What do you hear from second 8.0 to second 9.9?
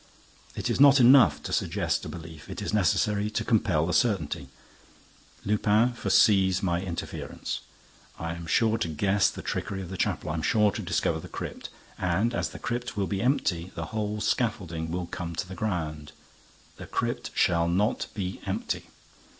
I am sure to guess the trickery